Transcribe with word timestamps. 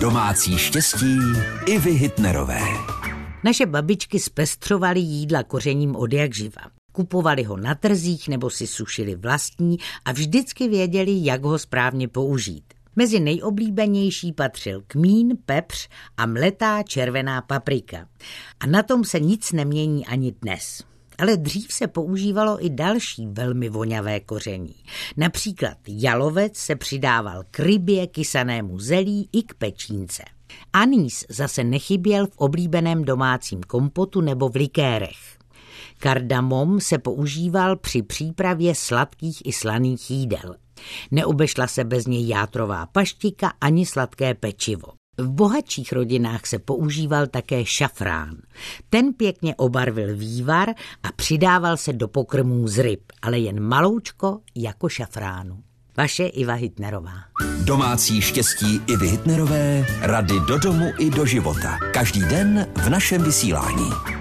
Domácí 0.00 0.58
štěstí 0.58 1.18
i 1.66 1.78
vy 1.78 1.90
Hitnerové. 1.90 2.60
Naše 3.44 3.66
babičky 3.66 4.18
zpestřovaly 4.18 5.00
jídla 5.00 5.42
kořením 5.42 5.96
od 5.96 6.12
jak 6.12 6.34
živa. 6.34 6.62
Kupovali 6.92 7.42
ho 7.42 7.56
na 7.56 7.74
trzích 7.74 8.28
nebo 8.28 8.50
si 8.50 8.66
sušili 8.66 9.14
vlastní 9.14 9.76
a 10.04 10.12
vždycky 10.12 10.68
věděli, 10.68 11.24
jak 11.24 11.42
ho 11.42 11.58
správně 11.58 12.08
použít. 12.08 12.64
Mezi 12.96 13.20
nejoblíbenější 13.20 14.32
patřil 14.32 14.82
kmín, 14.86 15.38
pepř 15.46 15.88
a 16.16 16.26
mletá 16.26 16.82
červená 16.82 17.42
paprika. 17.42 18.08
A 18.60 18.66
na 18.66 18.82
tom 18.82 19.04
se 19.04 19.20
nic 19.20 19.52
nemění 19.52 20.06
ani 20.06 20.32
dnes. 20.42 20.82
Ale 21.18 21.36
dřív 21.36 21.72
se 21.72 21.86
používalo 21.86 22.66
i 22.66 22.70
další 22.70 23.26
velmi 23.26 23.68
voňavé 23.68 24.20
koření. 24.20 24.74
Například 25.16 25.76
jalovec 25.88 26.56
se 26.56 26.76
přidával 26.76 27.42
k 27.50 27.60
rybě, 27.60 28.06
kysanému 28.06 28.78
zelí 28.78 29.28
i 29.32 29.42
k 29.42 29.54
pečínce. 29.54 30.22
Anís 30.72 31.24
zase 31.28 31.64
nechyběl 31.64 32.26
v 32.26 32.36
oblíbeném 32.36 33.04
domácím 33.04 33.60
kompotu 33.60 34.20
nebo 34.20 34.48
v 34.48 34.56
likérech. 34.56 35.38
Kardamom 35.98 36.80
se 36.80 36.98
používal 36.98 37.76
při 37.76 38.02
přípravě 38.02 38.74
sladkých 38.74 39.42
i 39.44 39.52
slaných 39.52 40.10
jídel. 40.10 40.54
Neobešla 41.10 41.66
se 41.66 41.84
bez 41.84 42.06
něj 42.06 42.28
játrová 42.28 42.86
paštika 42.86 43.52
ani 43.60 43.86
sladké 43.86 44.34
pečivo. 44.34 44.97
V 45.18 45.28
bohatších 45.28 45.92
rodinách 45.92 46.46
se 46.46 46.58
používal 46.58 47.26
také 47.26 47.64
šafrán. 47.64 48.36
Ten 48.90 49.12
pěkně 49.12 49.54
obarvil 49.56 50.16
vývar 50.16 50.68
a 51.02 51.12
přidával 51.16 51.76
se 51.76 51.92
do 51.92 52.08
pokrmů 52.08 52.68
z 52.68 52.78
ryb, 52.78 53.02
ale 53.22 53.38
jen 53.38 53.60
maloučko 53.60 54.38
jako 54.54 54.88
šafránu. 54.88 55.62
Vaše 55.96 56.26
Iva 56.26 56.54
Hitnerová. 56.54 57.18
Domácí 57.64 58.20
štěstí 58.20 58.80
i 58.86 58.96
Hitnerové, 58.96 59.86
rady 60.00 60.34
do 60.48 60.58
domu 60.58 60.86
i 60.98 61.10
do 61.10 61.26
života. 61.26 61.78
Každý 61.92 62.20
den 62.20 62.66
v 62.76 62.90
našem 62.90 63.22
vysílání. 63.22 64.17